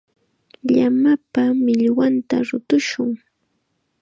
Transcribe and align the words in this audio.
Llamapa 0.75 1.43
millwanta 1.63 2.35
rutushun. 2.47 3.11